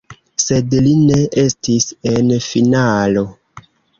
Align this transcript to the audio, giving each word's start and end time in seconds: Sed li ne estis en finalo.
Sed 0.43 0.71
li 0.85 0.93
ne 1.09 1.19
estis 1.41 1.85
en 2.13 2.33
finalo. 2.47 3.27